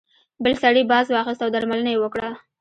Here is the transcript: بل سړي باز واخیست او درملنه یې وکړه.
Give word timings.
بل 0.43 0.53
سړي 0.63 0.83
باز 0.91 1.05
واخیست 1.09 1.41
او 1.45 1.53
درملنه 1.55 1.89
یې 1.93 2.01
وکړه. 2.01 2.29